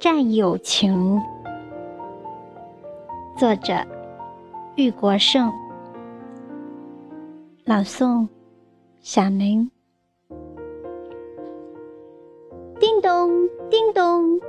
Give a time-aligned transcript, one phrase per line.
[0.00, 1.20] 战友情，
[3.36, 3.74] 作者
[4.76, 5.52] 玉国胜，
[7.64, 8.26] 朗诵
[9.00, 9.70] 小明。
[12.78, 14.40] 叮咚，叮咚，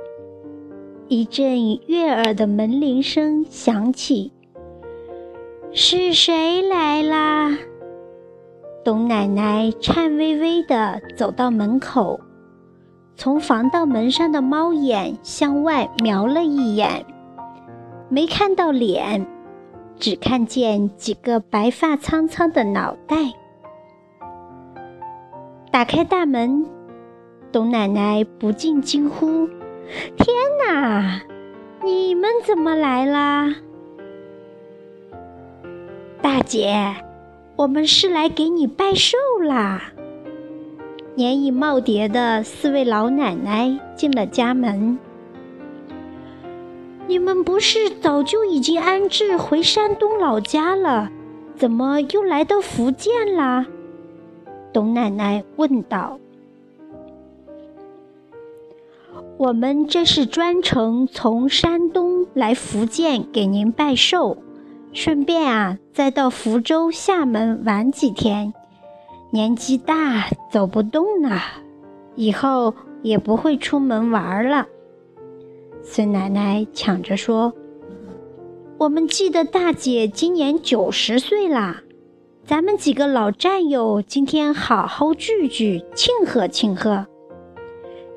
[1.08, 4.32] 一阵悦耳的门铃声响起。
[5.72, 7.56] 是谁来啦？
[8.84, 12.18] 董奶奶颤巍巍地走到门口。
[13.14, 17.04] 从防盗门上的猫眼向外瞄了一眼，
[18.08, 19.24] 没看到脸，
[19.96, 23.16] 只看见几个白发苍苍的脑袋。
[25.70, 26.66] 打开大门，
[27.52, 29.46] 董奶奶不禁惊呼
[30.18, 30.34] ：“天
[30.66, 31.20] 哪，
[31.84, 33.54] 你们怎么来啦？”
[36.22, 36.96] 大姐，
[37.56, 39.92] 我们是来给你拜寿啦。
[41.14, 44.98] 年已耄耋的四位老奶奶进了家门。
[47.06, 51.10] 你们不是早就已经安置回山东老家了，
[51.56, 53.66] 怎么又来到福建啦？
[54.72, 56.18] 董奶奶问道。
[59.38, 64.36] 我们这是专程从山东来福建给您拜寿，
[64.92, 68.52] 顺便啊，再到福州、厦门玩几天。
[69.30, 71.40] 年纪大，走不动了，
[72.16, 74.66] 以后也不会出门玩了。
[75.82, 77.52] 孙奶奶抢着说
[78.78, 81.82] ：“我们记得大姐今年九十岁啦，
[82.44, 87.06] 咱们几个老战友今天好好聚聚，庆贺庆贺。”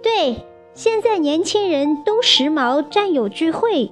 [0.02, 0.44] 对，
[0.74, 3.92] 现在年轻人都时髦，战友聚会，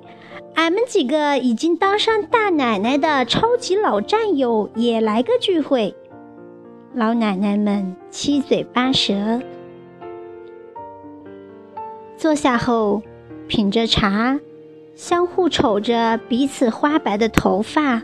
[0.55, 5.95] 俺们几个已经当上大奶奶的超级老战友也来个聚会。
[6.93, 9.41] 老奶奶们七嘴八舌，
[12.17, 13.01] 坐下后
[13.47, 14.39] 品着茶，
[14.93, 18.03] 相互瞅着彼此花白的头发、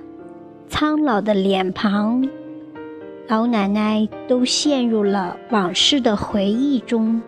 [0.69, 2.27] 苍老的脸庞，
[3.27, 7.21] 老奶奶都陷入了往事的回忆中，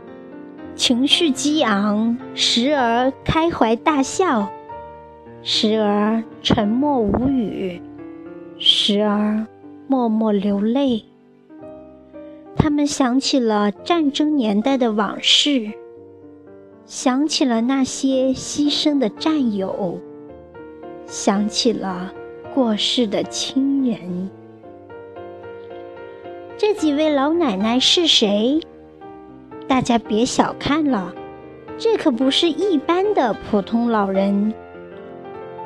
[0.75, 4.49] 情绪激昂，时而开怀大笑，
[5.41, 7.81] 时而沉默无语，
[8.57, 9.45] 时而
[9.87, 11.05] 默默流泪。
[12.55, 15.71] 他们想起了战争年代的往事，
[16.85, 19.97] 想起了那些牺牲的战友，
[21.05, 22.13] 想起了
[22.53, 24.29] 过世的亲人。
[26.57, 28.59] 这几位老奶奶是谁？
[29.69, 31.13] 大家别小看了，
[31.77, 34.53] 这可不是一般的普通老人。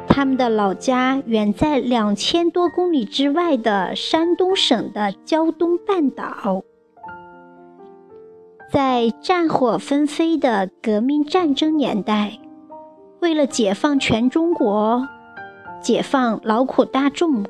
[0.08, 6.64] 他们的老家远在两千多公里之外的山东省的胶东半岛。
[8.72, 12.40] 在战火纷飞的革命战争年代，
[13.22, 15.08] 为了解放全中国，
[15.81, 17.46] 解放劳苦大众，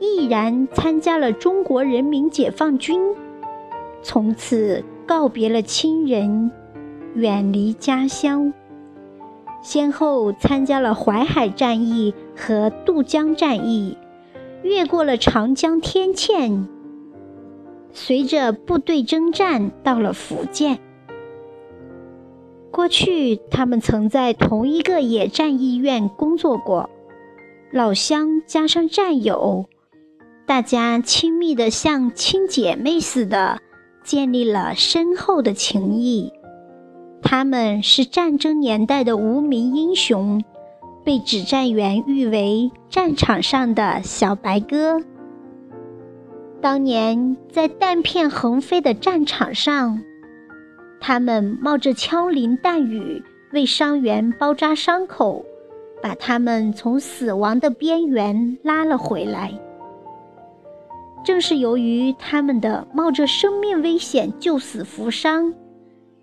[0.00, 3.00] 毅然参加了中国人民解放军，
[4.02, 6.50] 从此告别了亲人，
[7.14, 8.52] 远离家乡，
[9.62, 13.96] 先后参加了淮海战役和渡江战役，
[14.62, 16.66] 越过了长江天堑。
[17.92, 20.78] 随着部队征战到了福建。
[22.70, 26.88] 过去，他们曾在同一个野战医院工作过，
[27.72, 29.66] 老乡加上战友，
[30.46, 33.58] 大家亲密的像亲姐妹似的，
[34.04, 36.32] 建立了深厚的情谊。
[37.22, 40.42] 他们是战争年代的无名英雄，
[41.04, 45.00] 被指战员誉为战场上的小白鸽。
[46.60, 50.02] 当年在弹片横飞的战场上，
[51.00, 55.44] 他们冒着枪林弹雨为伤员包扎伤口，
[56.02, 59.52] 把他们从死亡的边缘拉了回来。
[61.24, 65.54] 正是由于他们的冒着生命危险救死扶伤，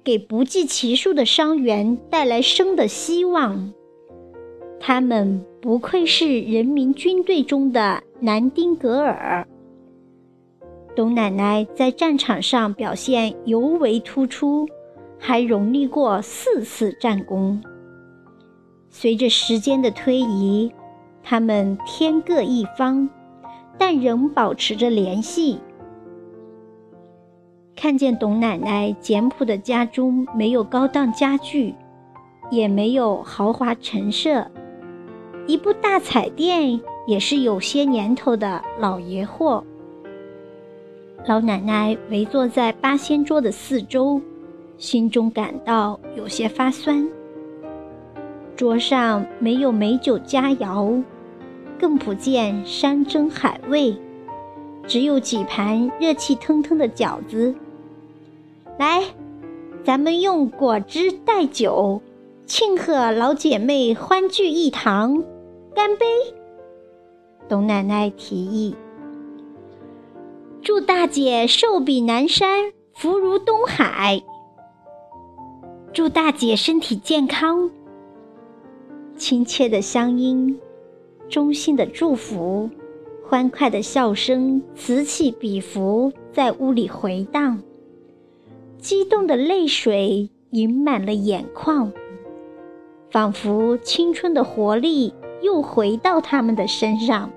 [0.08, 3.74] 给不计其数的伤员带来生的希望，
[4.80, 9.46] 他们不愧是人民军队中的南丁格尔。
[10.96, 14.66] 董奶奶在战场上表现尤为突出，
[15.20, 17.62] 还荣立过四次战功。
[18.90, 20.72] 随着时间的推移，
[21.22, 23.10] 他们天各一方，
[23.78, 25.60] 但仍保持着联系。
[27.78, 31.76] 看见董奶奶简朴的家中没有高档家具，
[32.50, 34.50] 也没有豪华陈设，
[35.46, 39.64] 一部大彩电也是有些年头的老爷货。
[41.28, 44.20] 老奶奶围坐在八仙桌的四周，
[44.80, 47.08] 心中感到有些发酸。
[48.56, 51.04] 桌上没有美酒佳肴，
[51.80, 53.96] 更不见山珍海味，
[54.88, 57.54] 只有几盘热气腾腾的饺子。
[58.78, 59.04] 来，
[59.84, 62.00] 咱们用果汁代酒，
[62.46, 65.24] 庆贺老姐妹欢聚一堂，
[65.74, 66.06] 干杯！
[67.50, 68.76] 董奶奶提议。
[70.62, 74.22] 祝大姐寿比南山，福如东海。
[75.92, 77.72] 祝大姐身体健康。
[79.18, 80.60] 亲切的乡音，
[81.28, 82.70] 衷心的祝福，
[83.28, 87.60] 欢快的笑声此起彼伏，在屋里回荡。
[88.80, 91.92] 激动的泪水盈满了眼眶，
[93.10, 97.32] 仿佛青春的活力又回到他们的身上。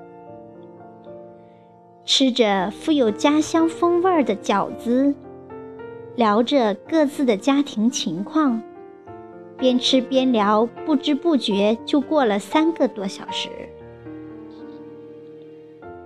[2.05, 5.15] 吃着富有家乡风味的饺子，
[6.15, 8.63] 聊着各自的家庭情况，
[9.57, 13.49] 边吃边聊，不知不觉就过了三个多小时。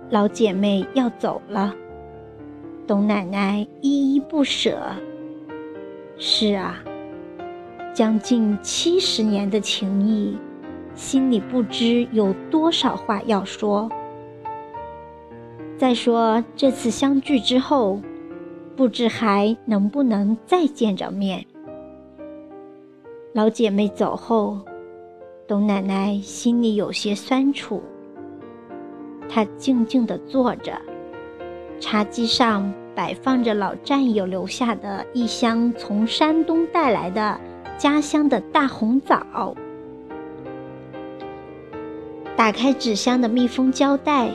[0.09, 1.75] 老姐妹要走了，
[2.87, 4.79] 董奶奶依依不舍。
[6.17, 6.81] 是啊，
[7.93, 10.37] 将近七十年的情谊，
[10.93, 13.89] 心里不知有多少话要说。
[15.77, 17.99] 再说这次相聚之后，
[18.77, 21.45] 不知还能不能再见着面。
[23.33, 24.59] 老姐妹走后，
[25.45, 27.83] 董奶奶心里有些酸楚。
[29.27, 30.79] 她静静地坐着，
[31.81, 37.39] 茶几上摆放着老战友留下的一箱从山东带来的
[37.77, 39.55] 家乡的大红枣。
[42.35, 44.31] 打开纸箱的密封胶带。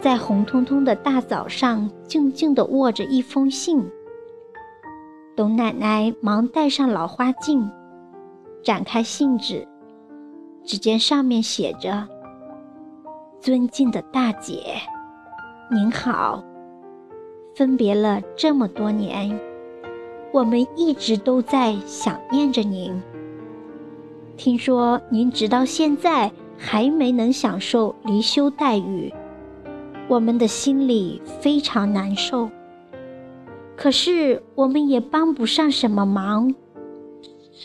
[0.00, 3.84] 在红彤彤的大枣上，静静地握着一封信。
[5.34, 7.68] 董奶奶忙戴上老花镜，
[8.62, 9.66] 展开信纸，
[10.64, 12.06] 只见上面写着
[13.42, 14.76] ：“尊敬的大姐，
[15.68, 16.44] 您好。
[17.58, 19.36] 分别了这么多年，
[20.32, 23.02] 我们一直都在想念着您。
[24.36, 29.12] 听说您直到现在还没能享受离休待遇。”
[30.06, 32.48] 我们的心里非常难受，
[33.76, 36.54] 可是我们也帮不上什么忙，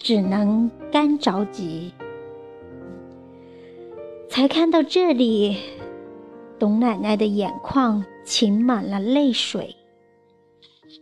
[0.02, 1.94] 只能干着急。
[4.28, 5.56] 才看到这里，
[6.58, 9.76] 董奶奶的眼眶噙满了泪水。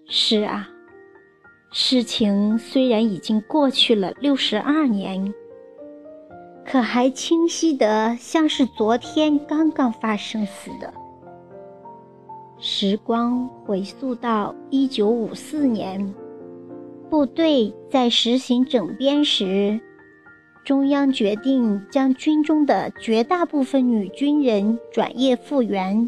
[0.08, 0.70] 是啊，
[1.72, 5.34] 事情虽然已经过去了六十二年，
[6.66, 10.94] 可还清晰得像是昨天刚刚发生似的。
[12.58, 16.14] 时光回溯到一九五四年，
[17.10, 19.80] 部队在实行整编时，
[20.64, 26.08] 中央决定将军中的绝大部分女军人转业复员。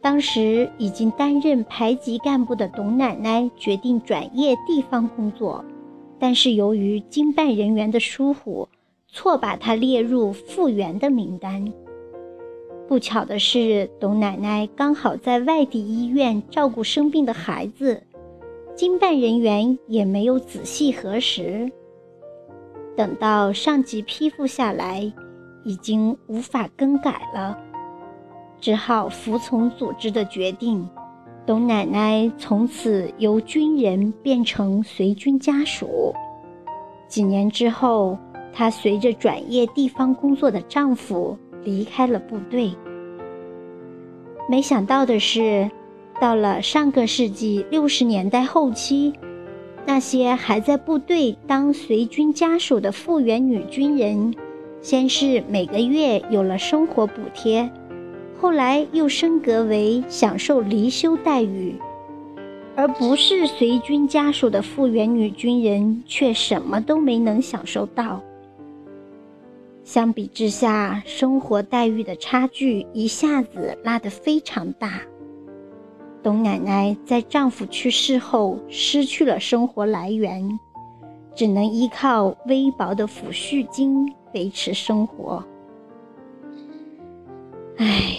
[0.00, 5.64] 当时已经担任排级干部的董奶奶决定转业地方工作，
[6.18, 8.68] 但是由于经办人员的疏忽，
[9.08, 11.72] 错把她列入复员的名单。
[12.86, 18.00] 不巧的是，董奶奶刚好在外地医院照顾生病的孩子，
[18.76, 21.68] 经办人员也没有仔细核实。
[22.96, 25.12] 等到上级批复下来，
[25.64, 27.58] 已经无法更改了，
[28.66, 30.84] 只好服从组织的决定。
[31.46, 36.12] 董奶奶从此由军人变成随军家属。
[37.06, 38.18] 几年之后，
[38.52, 41.38] 她随着转业地方工作的丈夫。
[41.62, 42.72] 离开了部队。
[44.48, 45.70] 没想到的是，
[46.20, 49.12] 到了上个世纪六十年代后期，
[49.84, 54.34] 那些还在部队当随军家属的复员女军人，
[54.80, 57.68] 先是每个月有了生活补贴，
[58.38, 61.74] 后来又升格为享受离休待遇，
[62.76, 68.22] 而不是随军家属的复员女军人却什么都没能享受到。
[69.84, 75.00] 相比之下，生活待遇的差距一下子拉得非常大。
[76.22, 80.58] 董奶奶在丈夫去世后失去了生活来源，
[81.34, 85.42] 只能依靠微薄的抚恤金维持生活。
[87.76, 88.18] 唉，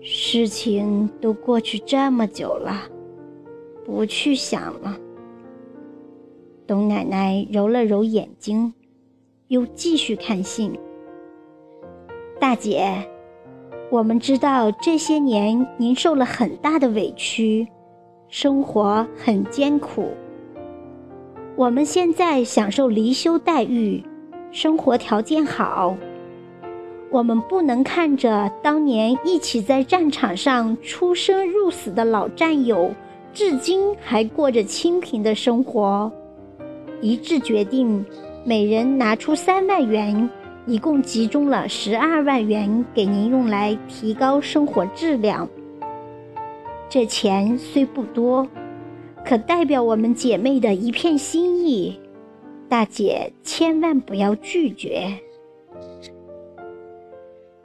[0.00, 2.82] 事情都过去这么久了，
[3.84, 4.98] 不去想了。
[6.66, 8.72] 董奶奶揉了揉眼睛。
[9.48, 10.72] 又继续看信。
[12.40, 13.06] 大姐，
[13.90, 17.68] 我们知道这些年您受了很大的委屈，
[18.28, 20.08] 生活很艰苦。
[21.54, 24.02] 我们现在享受离休待遇，
[24.50, 25.94] 生活条件好。
[27.12, 32.90] 我们不能看着当年一起在战场上出生入死的老战友，
[33.34, 36.10] 至今还过着清贫的生活，
[37.02, 38.02] 一致决定
[38.46, 40.30] 每人拿出三万元，
[40.66, 45.46] 一共集中了十二万元给您用来提高生活质量。
[46.88, 48.48] 这钱虽不多。
[49.24, 52.00] 可代表我们姐妹的一片心意，
[52.68, 55.12] 大姐千万不要拒绝。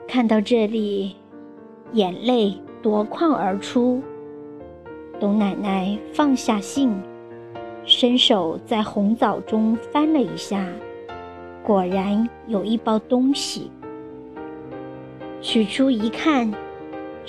[0.08, 1.16] 看到这里，
[1.94, 4.02] 眼泪夺眶而出。
[5.20, 6.96] 董奶奶放下信，
[7.86, 10.68] 伸手在红枣中翻了一下，
[11.64, 13.70] 果然有一包东西。
[15.42, 16.52] 取出一看。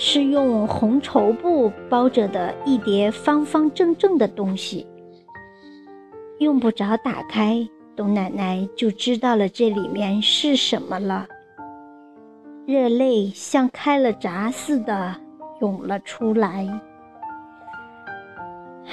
[0.01, 4.87] 是用红绸布包着的一叠方方正正的东西，
[6.39, 11.27] 用不着打开，董奶奶就知道了这里面是什么了。
[12.69, 15.17] 热泪像开了闸似的
[15.63, 16.69] 涌了出来。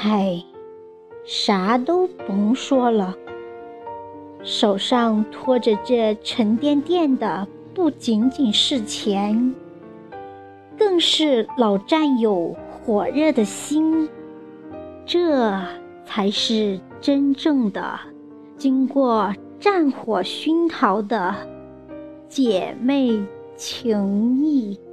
[0.01, 0.41] 唉，
[1.25, 3.13] 啥都甭说了，
[4.43, 9.53] 手上托着这沉甸甸的，不仅仅是钱。
[10.77, 14.07] 更是老战友火热的心，
[15.05, 15.51] 这
[16.05, 17.99] 才是真正的
[18.55, 21.35] 经过战火熏陶的
[22.29, 23.21] 姐妹
[23.57, 24.84] 情谊。